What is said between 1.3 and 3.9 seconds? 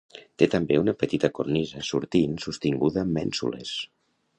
cornisa sortint sostinguda amb mènsules.